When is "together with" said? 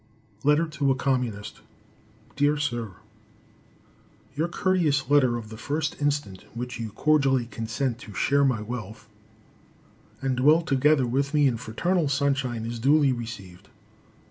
10.63-11.35